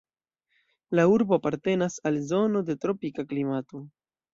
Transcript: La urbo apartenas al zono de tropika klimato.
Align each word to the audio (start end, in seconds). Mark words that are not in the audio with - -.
La 1.01 1.05
urbo 1.11 1.39
apartenas 1.39 2.01
al 2.13 2.21
zono 2.33 2.67
de 2.73 2.81
tropika 2.87 3.31
klimato. 3.33 3.89